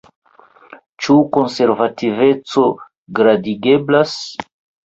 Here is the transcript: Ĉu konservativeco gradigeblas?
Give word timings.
Ĉu 1.07 1.17
konservativeco 1.37 2.65
gradigeblas? 3.21 4.19